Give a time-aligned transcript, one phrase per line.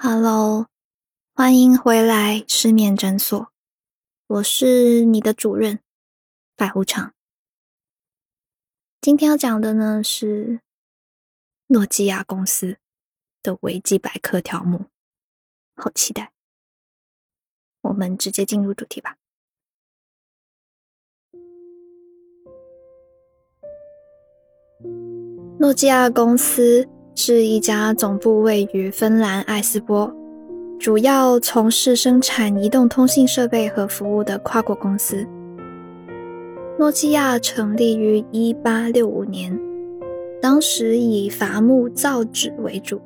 [0.00, 0.68] Hello，
[1.34, 3.50] 欢迎回来失眠诊所，
[4.28, 5.80] 我是你的主任
[6.54, 7.12] 百无常。
[9.00, 10.60] 今天要讲的呢是
[11.66, 12.78] 诺基亚公司
[13.42, 14.86] 的维基百科条目，
[15.74, 16.32] 好期待！
[17.80, 19.16] 我们直接进入主题吧。
[25.58, 26.88] 诺基亚公司
[27.20, 30.08] 是一家总部位于芬兰艾斯波，
[30.78, 35.26] 主要从事生产移动通信设备和服务的跨国公司。
[36.78, 39.52] 诺基亚成立于一八六五年，
[40.40, 43.02] 当时以伐木造纸为主，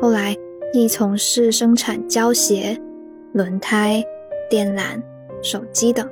[0.00, 0.34] 后来
[0.72, 2.74] 亦从事生产胶鞋、
[3.34, 4.02] 轮胎、
[4.48, 4.98] 电缆、
[5.42, 6.08] 手机等。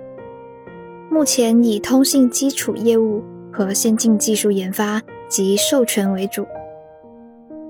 [1.11, 5.01] 目前以通信基础业务和先进技术研发。
[5.31, 6.47] 及授权为主，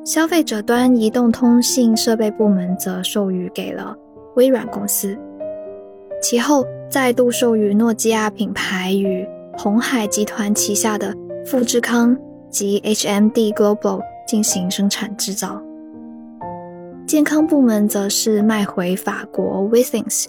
[0.08, 3.94] 消费者端移动通信设备部门则授予给了
[4.36, 5.14] 微软公司，
[6.22, 9.28] 其后再度授予诺基亚品牌与
[9.58, 12.16] 红海集团旗下的富士康
[12.48, 15.60] 及 HMD Global 进行生产制造。
[17.06, 20.24] 健康部门则是卖回法国 Withings。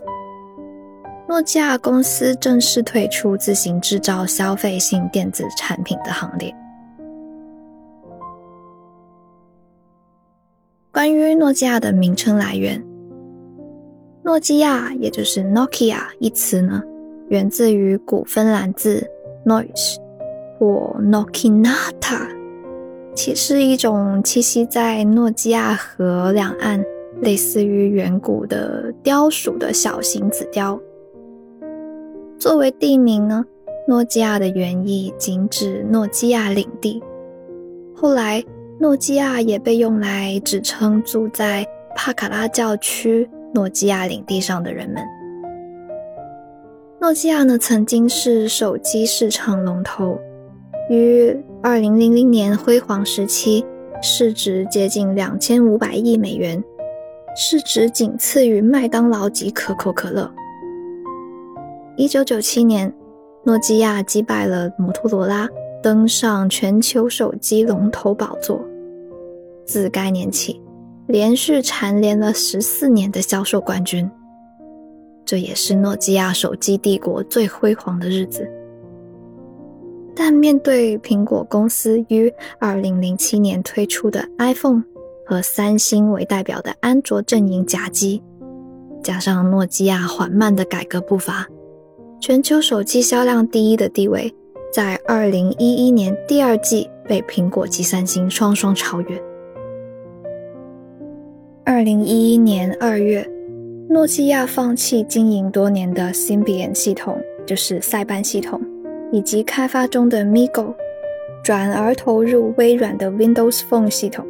[1.30, 6.54] 诺基亚公司正式退出自行制造消费性电子产品的行列。
[11.00, 12.84] 关于诺基亚的名称来源，
[14.22, 16.84] 诺基亚也就是 Nokia 一词呢，
[17.30, 19.10] 源自于古芬兰字
[19.46, 19.96] noise
[20.58, 22.28] 或 Nokinata，
[23.16, 26.84] 其是一种栖息在诺基亚河两岸，
[27.22, 30.78] 类似于远古的雕鼠的小型紫雕。
[32.38, 33.46] 作为地名呢，
[33.88, 37.02] 诺基亚的原意仅指诺基亚领地，
[37.96, 38.44] 后来。
[38.82, 45.04] 诺基亚也被用来指称住在帕卡拉教区诺基亚领地上的人们。
[47.02, 50.18] 诺基亚呢，曾经是手机市场龙头，
[50.90, 53.66] 于二零零零年辉煌时期，
[54.02, 56.64] 市值接近两千五百亿美元，
[57.36, 60.32] 市值仅次于麦当劳及可口可乐。
[61.98, 62.94] 一九九七年，
[63.44, 65.50] 诺基亚击败了摩托罗拉。
[65.82, 68.60] 登上全球手机龙头宝座。
[69.70, 70.60] 自该年起，
[71.06, 74.10] 连续蝉联了十四年的销售冠军。
[75.24, 78.50] 这也是诺基亚手机帝国最辉煌的日子。
[80.16, 84.84] 但面对苹果公司于二零零七年推出的 iPhone
[85.24, 88.24] 和三星为代表的安卓阵营夹击，
[89.04, 91.48] 加上诺基亚缓慢的改革步伐，
[92.20, 94.34] 全球手机销量第一的地位。
[94.74, 99.29] 在二零一一年第二季被苹果及三星双双超越。
[101.72, 103.24] 二零一一年二月，
[103.88, 107.16] 诺基亚放弃经营多年的 Symbian 系统，
[107.46, 108.60] 就是塞班系统，
[109.12, 110.74] 以及开发中的 MiGo，
[111.44, 114.26] 转而投入微软的 Windows Phone 系统。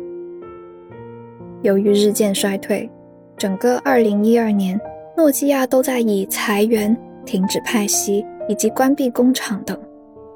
[1.61, 2.89] 由于日渐衰退，
[3.37, 4.77] 整个二零一二年，
[5.15, 6.93] 诺基亚都在以裁员、
[7.25, 9.79] 停止派息以及关闭工厂等。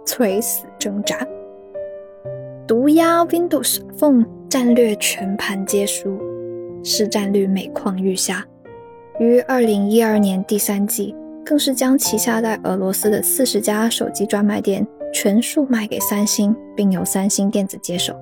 [0.06, 1.28] 垂死挣扎，
[2.66, 6.18] 毒压 Windows Phone 战略全盘皆输，
[6.84, 8.46] 市占率每况愈下。
[9.20, 18.14] 于二零一二年第三季，更是将旗下在俄罗斯的四十家手机专卖店全数卖给三星，并由三星电子接手。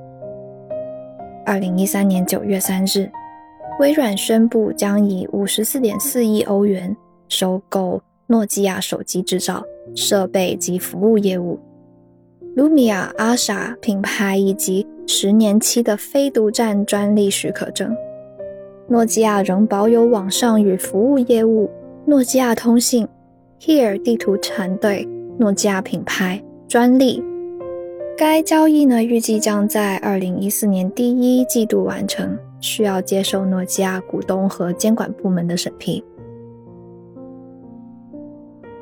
[1.45, 3.09] 二零一三年九月三日，
[3.79, 6.95] 微软宣布将以五十四点四亿欧元
[7.29, 9.63] 收购诺基亚手机制造、
[9.95, 11.59] 设备及服务业务。
[12.55, 17.95] Lumia、阿莎品牌以及十年期的非独占专利许可证，
[18.91, 21.71] 诺基亚仍保有网上与服务业务。
[22.03, 23.07] 诺基亚通信、
[23.57, 25.07] Here 地图团队、
[25.37, 27.23] 诺基亚品牌专利。
[28.17, 36.03] 该交易呢，预计将在二零一四年第一季度完成，需要接受诺基亚股东和监管部门的审批。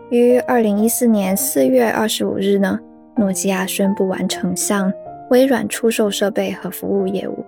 [0.09, 2.79] 于二零一四年四月二十五日呢。
[3.15, 4.91] 诺基亚宣布完成向
[5.29, 7.45] 微软出售设备和服务业务。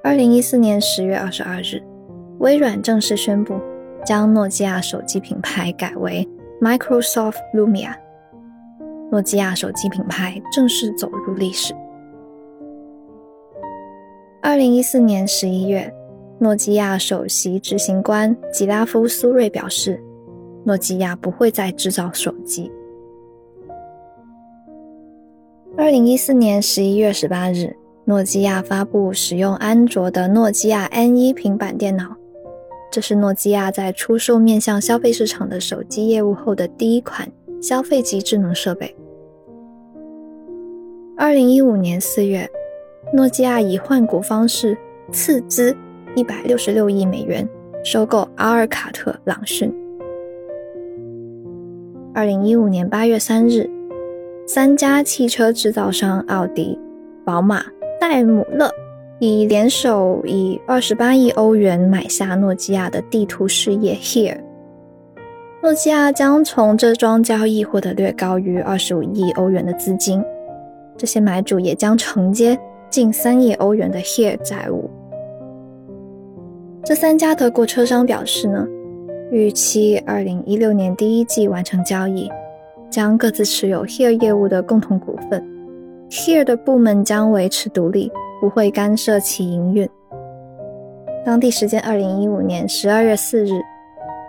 [0.00, 1.82] 二零一四年十月二十二日，
[2.38, 3.60] 微软正式宣布
[4.04, 6.26] 将诺基亚手机品牌改为
[6.60, 7.94] Microsoft Lumia，
[9.10, 11.74] 诺基亚手机品牌正式走入历史。
[14.40, 15.92] 二零一四年十一月，
[16.38, 20.00] 诺基亚首席执行官吉拉夫·苏瑞表示，
[20.64, 22.70] 诺基亚不会再制造手机。
[25.76, 27.76] 二零一四年十一月十八日，
[28.08, 32.16] 诺基亚发布使用安卓的诺基亚 N1 平板电脑，
[32.90, 38.96] 这是诺基亚在出售面向消费市场的手机业务后的第一款消费级智能设备。
[41.18, 42.48] 二零一五年四月，
[43.12, 44.74] 诺基亚以换股方式
[45.12, 45.76] 斥资
[46.14, 47.46] 一百六十六亿美元
[47.84, 49.70] 收购阿尔卡特朗讯。
[52.14, 53.68] 二零一五年八月三日，
[54.46, 56.78] 三家汽车制造商奥迪、
[57.22, 57.62] 宝马。
[58.00, 58.70] 戴姆勒
[59.18, 64.38] 以联手以二十八亿欧元买下诺基亚的地图事业 Here，
[65.60, 70.22] 诺基亚将从这桩交易获得略高于二十五亿欧元的资金，
[70.96, 72.56] 这些买主也将承接
[72.88, 74.88] 近三亿欧元的 Here 债务。
[76.84, 78.64] 这三家德国车商表示呢，
[79.32, 82.30] 预期二零一六年第一季完成交易，
[82.88, 85.57] 将各自持有 Here 业务的共同股份。
[86.10, 88.10] Here 的部门将维持独立，
[88.40, 89.88] 不会干涉其营运。
[91.24, 93.60] 当地时间二零一五年十二月四日，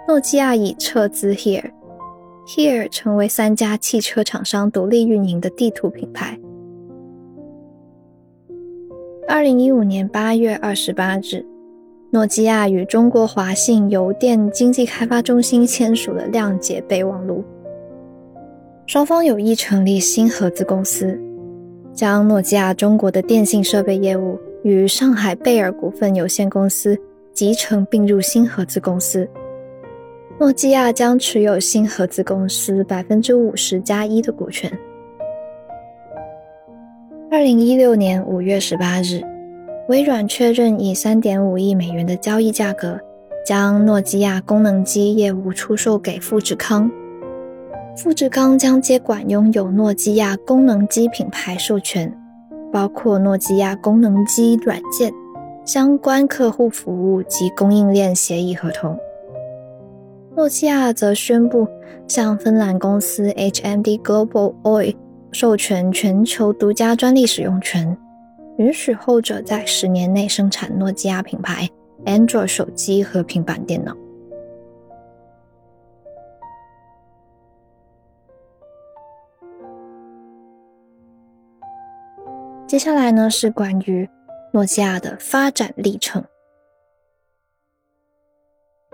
[0.06, 6.38] 诺基亚已撤资 Here，Here 成为三家汽车厂商独立运营的地图品牌。
[9.26, 11.46] 二零一五年八月二十八日，
[12.12, 17.42] 诺基亚与中国华信邮电经济开发中心签署了谅解备忘录，
[18.86, 21.18] 双方有意成立新合资公司。
[22.00, 26.98] 将诺基亚中国的电信设备业务与上海贝尔股份有限公司
[27.34, 29.30] 集成并入新合资公司，
[30.40, 34.72] 诺基亚将持有新合资公司百分之五十加一的股权。
[37.30, 39.22] 二零一六年五月十八日，
[39.90, 42.98] 微软确认以三点五亿美元的交易价格，
[43.46, 46.90] 将诺基亚功能机业务出售给富士康。
[47.98, 52.12] 富士康将接管拥有诺基亚功能机品牌授权，
[52.72, 55.12] 包括诺基亚功能机软件
[55.66, 58.98] 相关客户服务及供应链协议合同。
[60.36, 61.68] 诺基亚则宣布
[62.08, 64.96] 向芬兰公司 HMD Global Oy
[65.34, 67.98] 授权全球独家专利使用权，
[68.58, 71.68] 允许后者在十年内生产诺基亚品牌
[72.06, 73.94] Android 手机和平板电脑。
[82.70, 84.08] 接下来呢是关于
[84.54, 86.24] 诺基亚的发展历程。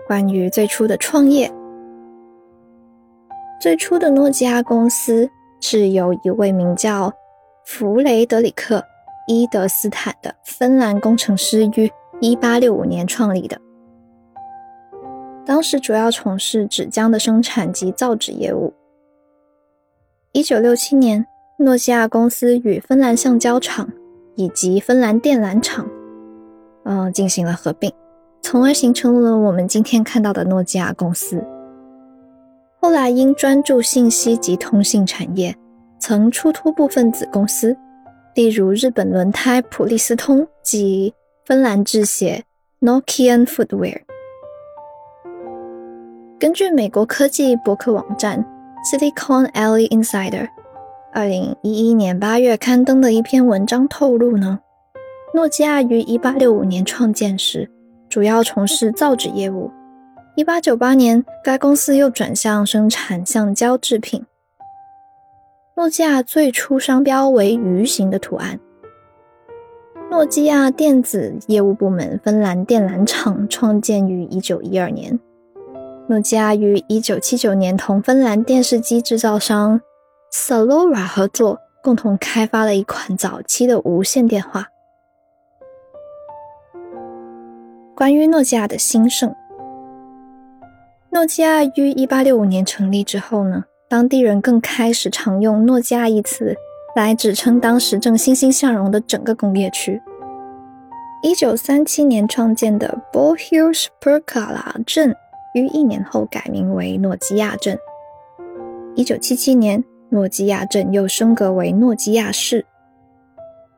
[0.06, 1.52] 关于最初的创业，
[3.60, 5.28] 最初的诺基亚公司
[5.60, 7.12] 是由一位名叫
[7.66, 8.78] 弗雷德里克·
[9.26, 11.92] 伊德斯坦的芬兰工程师于
[12.22, 13.60] 1865年创立的。
[15.44, 18.72] 当时主要从事纸浆的生产及造纸业务。
[20.32, 21.26] 1967年。
[21.58, 23.88] 诺基亚公司与芬兰橡胶厂
[24.34, 25.88] 以及芬兰电缆厂，
[26.84, 27.90] 嗯，进行了合并，
[28.42, 31.42] 从而形成了我们今天看到的诺基亚公司。
[32.78, 35.56] 后来因专注信息及通信产业，
[35.98, 37.74] 曾出脱部分子公司，
[38.34, 41.14] 例如日本轮胎普利司通及
[41.46, 42.44] 芬兰制鞋
[42.82, 44.02] Nokian Footwear。
[46.38, 48.44] 根据美国科技博客网站
[48.92, 50.46] Silicon Alley Insider。
[51.16, 54.58] 二零一一年八月刊登的一篇文章透露呢，
[55.32, 57.70] 诺基亚于一八六五年创建时，
[58.10, 59.70] 主要从事造纸业务。
[60.34, 64.26] 一八九八年，该公司又转向生产橡胶制品。
[65.74, 68.60] 诺基亚最初商标为鱼形的图案。
[70.10, 75.18] 诺基亚电子业务部门芬兰电缆厂创建于一九一二年。
[76.10, 79.80] 诺基亚于一九七九年同芬兰电视机制造商。
[80.38, 84.68] Salora 合作，共同开发了一款早期的无线电话。
[87.96, 89.34] 关于诺基亚的兴盛，
[91.08, 96.54] 诺基亚于一八六五年成立之后呢，当地人更开始常用“诺基亚”一词
[96.94, 100.02] 来指称当时正欣欣向荣的整个工业区。
[101.22, 105.16] 一九三七年创建的 b o h i l s p e r k a l a 镇
[105.54, 107.78] 于一年后改名为诺基亚镇。
[108.94, 109.82] 一九七七年。
[110.08, 112.64] 诺基亚镇又升格为诺基亚市。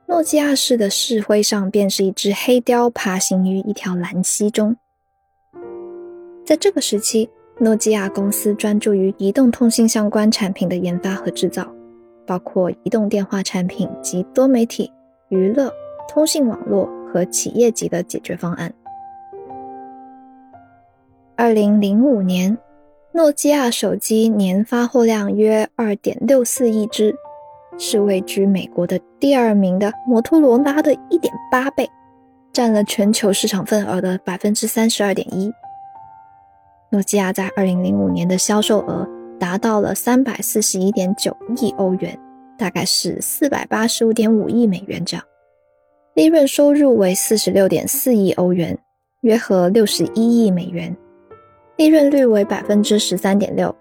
[0.07, 4.77] 诺基亚市的市徽上便是一只黑雕爬行于一条蓝溪中。
[6.45, 11.67] 在这个时期，诺基亚公司专注于移动通信相关产品的研发和制造，
[12.27, 14.91] 包括移动电话产品及多媒体、
[15.29, 15.73] 娱乐、
[16.09, 18.73] 通信网络和企业级的解决方案。
[21.37, 22.57] 二零零五年。
[23.13, 27.15] 诺基亚手机年发货量约二点六四亿只，
[27.79, 31.89] 是位居美国的第二名的摩托罗拉的一点八倍，
[32.53, 35.51] 占了全球市场份额的百分之三十二点一。
[36.91, 42.17] 诺基亚在二零零五年的销售额达到了三百四十一点九亿欧元，
[42.57, 45.25] 大概是四百八十五点五亿美元这样。
[46.15, 48.79] 利润收入为四十六点四亿欧元，
[49.23, 50.97] 约合六十一亿美元，
[51.79, 53.73] 利润率为百分之十三点六。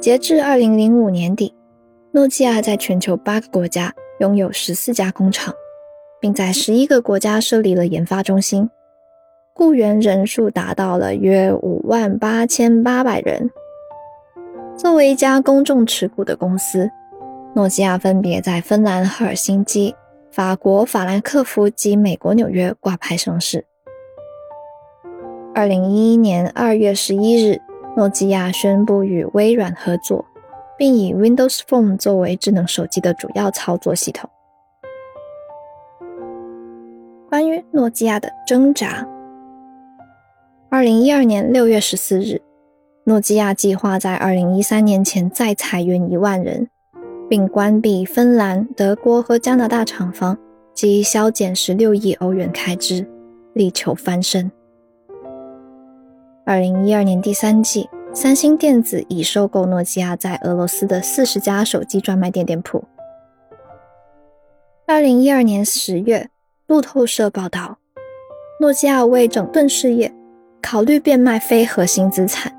[0.00, 1.54] 截至二零零五年底，
[2.10, 5.54] 诺基亚在全球八个国家拥有十四家工厂，
[6.20, 8.68] 并在十一个国家设立了研发中心。
[9.54, 13.48] 雇员人数达到了约五万八千八百人。
[14.76, 16.90] 作为一家公众持股的公司，
[17.54, 19.94] 诺基亚分别在芬兰赫尔辛基、
[20.32, 23.64] 法国法兰克福及美国纽约挂牌上市。
[25.58, 27.60] 二零一一年二月十一日，
[27.96, 30.24] 诺基亚宣布与微软合作，
[30.78, 34.30] 并以 Windows Phone 作为智能手机的主要操作系统。
[37.28, 39.04] 关于诺基亚的挣扎。
[40.70, 42.40] 二零一二年六月十四日，
[43.02, 46.68] 诺基亚计划在二零一三年前再裁员一万人，
[47.28, 50.38] 并关闭芬兰、德国和加拿大厂房，
[50.72, 53.04] 及削减十六亿欧元开支，
[53.54, 54.48] 力求翻身。
[56.48, 62.82] 二零一二年第三季，三星电子已收购诺基亚在俄罗斯的四十家手机专卖店店铺。
[64.86, 66.30] 二零一二年十月，
[66.66, 67.76] 路透社报道，
[68.60, 70.10] 诺基亚为整顿事业。
[70.62, 72.50] 考虑变卖非核心资产，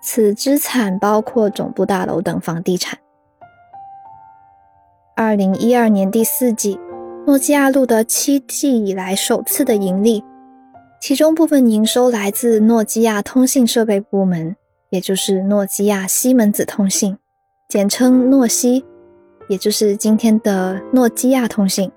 [0.00, 2.96] 此资产包括总部大楼等房地产。
[5.16, 6.78] 二零一二年第四季，
[7.26, 10.22] 诺基亚录得七季以来首次的盈利，
[11.00, 14.56] 其中部分营收来自诺基亚通信设备部门，
[14.90, 17.16] 也就是诺基亚西门子通信，
[17.68, 18.84] 简称诺西，
[19.48, 21.90] 也就是今天的诺基亚通信。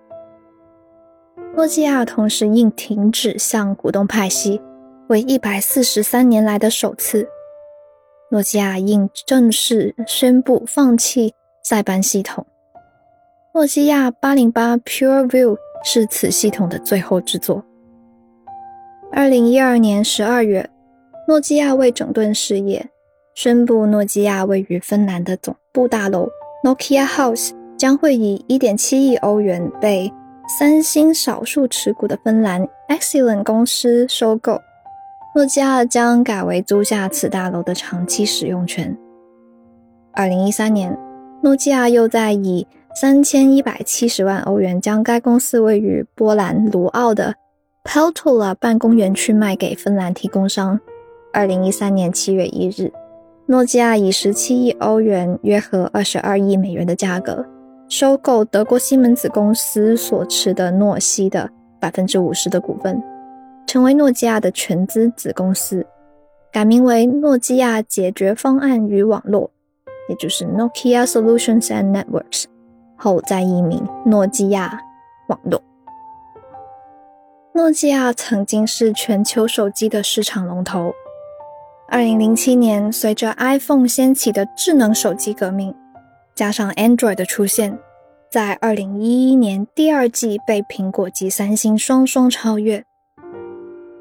[1.56, 4.62] 诺基亚同时应停止向股东派息。
[5.08, 7.28] 为一百四十三年来的首次，
[8.30, 12.46] 诺基亚应正式宣布放弃塞班系统。
[13.54, 17.66] 诺基亚八零八 PureView 是此系统的最后制作。
[19.14, 20.70] 二零一二年十二月，
[21.28, 22.90] 诺基亚为整顿事业，
[23.36, 26.30] 宣布诺基亚位于芬兰的总部大楼
[26.64, 30.12] Nokia House 将会以一点七亿欧元被
[30.58, 34.62] 三星少数持股的芬兰 Excellent 公司收购。
[35.36, 38.98] 诺基亚将改为租下此大楼的长期使用权。
[40.14, 40.98] 二零一三年，
[41.44, 42.66] 诺基亚又在以
[42.96, 47.36] 三千一百七十万欧元将该公司位于波兰卢奥的
[47.84, 50.80] Peltola 办公园区卖给芬兰提供商。
[51.34, 52.92] 二零一三年七月一日，
[53.48, 57.46] 诺基亚以十七亿欧元（约合二十二亿美元）的价格
[57.90, 63.02] 收购德国西门子公司所持的诺西的百分之五十的股份。
[63.66, 65.86] 成为诺基亚的全资子公司，
[66.52, 69.50] 改名为诺基亚解决方案与网络，
[70.08, 72.46] 也就是 Nokia Solutions and Networks，
[72.96, 74.80] 后再易名诺基亚
[75.28, 75.62] 网络。
[77.54, 80.94] 诺基亚曾经是全球手机的市场龙头。
[81.90, 85.76] 二零零七年，随着 iPhone 掀起的智能手机革命，
[86.34, 87.78] 加上 Android 的出现，
[88.32, 92.86] 在二零一一年第二季被苹果及三星双双超越。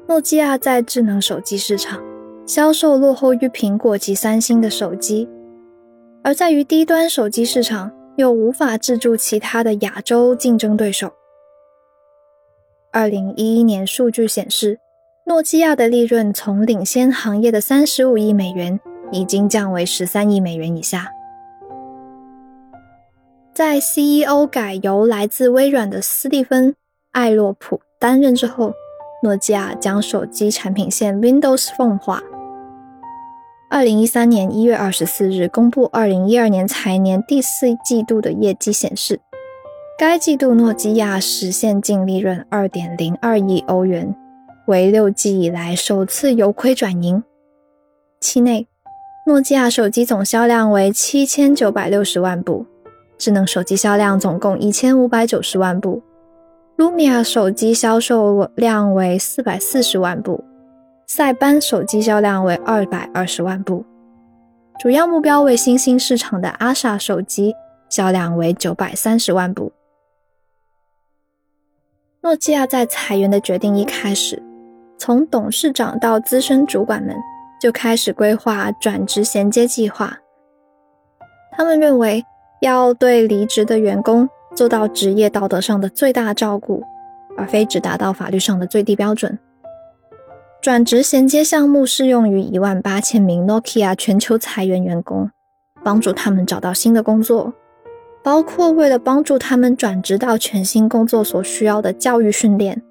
[0.07, 2.01] 诺基亚在智能手机市场
[2.45, 5.27] 销售落后于苹果及三星的手机，
[6.23, 11.11] 而在于低端手机市场又无法制住其他的亚洲竞争对手。
[12.93, 14.77] 二零一一年数据显示，
[15.25, 18.77] 诺基亚的利润从领先行业的三十五亿美元，
[19.13, 21.09] 已经降为十三亿美元以下。
[23.53, 26.73] 在 CEO 改由来自微软的斯蒂芬·
[27.13, 28.73] 艾洛普担任之后。
[29.23, 32.23] 诺基亚将手机产品线 Windows Phone 化。
[33.69, 39.19] 二零一三年一月二十四日公布二零一二年财年第四季度的业绩显示，
[40.01, 44.15] 该季度诺基亚实现净利润二点零二亿欧元，
[44.65, 47.21] 为六季以来首次由亏转盈。
[48.19, 48.67] 期内，
[49.27, 52.65] 诺基亚手机总销量为七千九百六十万部，
[53.19, 56.01] 智能手机销量总共一千五百九十万部。
[56.77, 60.43] Lumia 手机销售量为四百四十万部，
[61.05, 63.85] 塞班手机销量为二百二十万部，
[64.79, 67.53] 主要目标为新兴市场的阿莎手机
[67.87, 69.71] 销量为九百三十万部。
[72.23, 74.39] 诺基亚在裁员的决定一开始，
[74.95, 77.15] 从董事长到资深主管们
[77.59, 80.19] 就开始规划转职衔接计划。
[81.51, 82.23] 他们认为
[82.61, 86.83] 要对离职的员工做到职业道德上的最大照顾，
[87.35, 89.39] 而非只达到法律上的最低标准。
[90.61, 95.31] 转职衔接项目适用于一万八千名 Nokia 全球裁员员工，
[95.83, 97.51] 帮助他们找到新的工作，
[98.23, 102.81] 包括为了帮助他们转职到全新工作所需要的教育训练，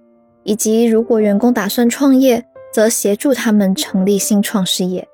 [0.42, 5.08] 以及如果员工打算创业，则协助他们成立新创事业。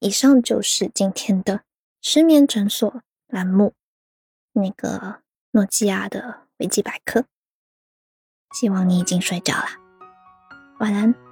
[0.00, 1.60] 以上就是今天的
[2.00, 3.74] 失眠诊所栏目，
[4.52, 5.16] 那个
[5.52, 7.24] 诺基亚的维基百科。
[8.52, 9.66] 希望你已经睡着了，
[10.78, 11.29] 晚安。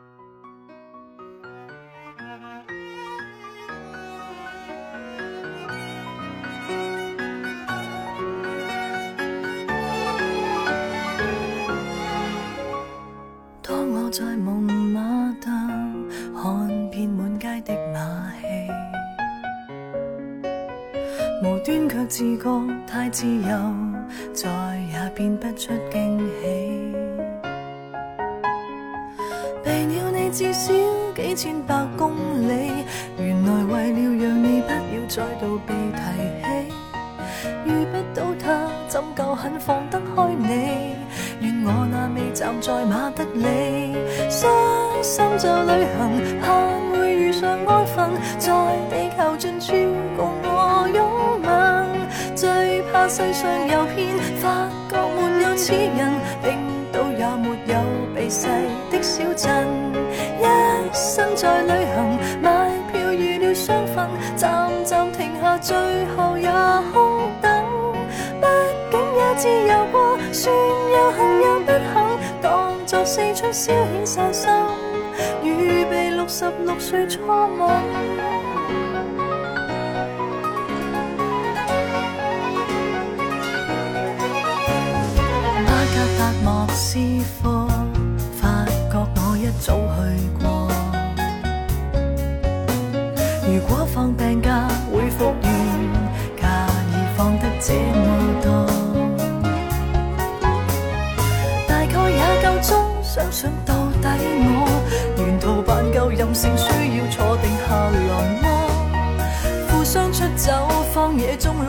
[16.99, 18.47] 遍满街的马戏，
[21.45, 22.51] 无端却自觉
[22.89, 23.57] 太自由，
[24.35, 24.49] 再
[24.91, 26.97] 也变不出惊喜。
[29.63, 30.73] 避了你至少
[31.15, 32.11] 几千百公
[32.49, 32.73] 里，
[33.17, 36.01] 原来为了让你不要再度被提
[36.43, 36.47] 起。
[37.65, 40.97] 遇不到他，怎够肯放得开你？
[41.43, 43.95] 愿我那未站在马德里，
[44.29, 44.51] 伤
[45.01, 46.88] 心就旅行，盼
[47.39, 48.51] 上安分，在
[48.91, 49.73] 地球尽处
[50.17, 51.49] 共我拥吻。
[52.35, 56.59] 最怕世上有片，发觉没有此人，冰
[56.93, 57.79] 岛也没有
[58.13, 58.49] 避世
[58.91, 59.65] 的小镇。
[60.41, 60.45] 一
[60.93, 65.77] 生在旅行，买票预了双份，站站停下，最
[66.17, 66.51] 后也
[66.93, 67.65] 空等。
[68.41, 68.47] 毕
[68.91, 74.51] 竟也自由过，算有幸有不幸，当作四出消遣散心，
[75.59, 77.59] 预备六十六岁初吻。
[85.67, 86.99] 巴格达莫斯
[87.43, 87.69] 科，
[88.41, 89.99] 发觉我一早去
[90.41, 90.71] 过。
[93.47, 94.41] 如果放病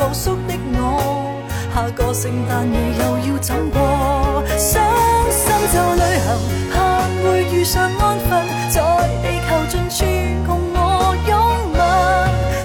[0.09, 1.39] 我宿的我，
[1.71, 4.43] 下个圣诞夜又要怎过？
[4.57, 4.81] 伤
[5.29, 6.27] 心就旅行，
[6.73, 8.41] 盼会遇上安分，
[8.71, 8.81] 在
[9.21, 10.01] 地球尽处
[10.47, 11.31] 共我拥
[11.73, 11.79] 吻。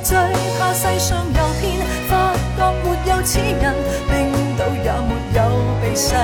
[0.03, 0.17] 最
[0.59, 0.73] 怕。
[0.73, 1.65] 世上游遍，
[2.09, 3.75] 发觉没有此人，
[4.09, 5.39] 冰岛也没有
[5.83, 6.17] 避世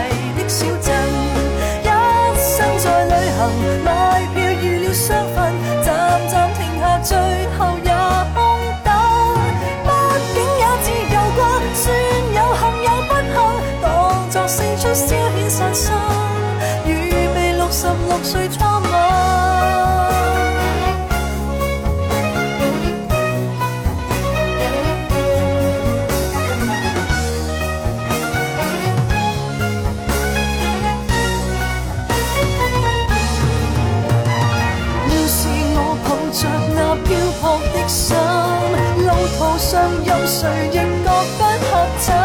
[39.59, 42.17] 上任谁亦觉不合衬，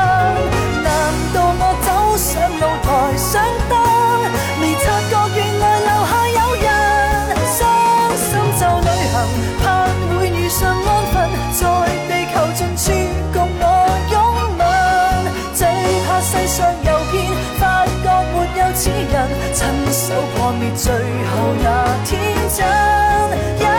[0.83, 0.87] 难
[1.33, 2.87] 道我走上露台
[3.17, 3.73] 想得？
[4.61, 6.65] 未察觉原来楼下有人，
[7.51, 7.59] 伤
[8.15, 9.15] 心就旅行，
[9.61, 9.63] 盼
[10.17, 11.13] 会遇上安分，
[11.51, 11.61] 在
[12.07, 12.83] 地球尽处
[13.33, 13.63] 共我
[14.11, 14.15] 拥
[14.57, 14.63] 吻。
[15.53, 15.59] 最
[16.07, 17.13] 怕世上有片，
[17.59, 19.13] 发觉没有此人，
[19.53, 19.59] 亲
[19.91, 20.03] 手
[20.37, 21.65] 破灭最后那
[22.05, 22.13] 天
[22.55, 23.74] 真。